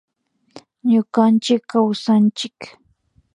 [0.89, 2.59] Ñukanchik kawsanchik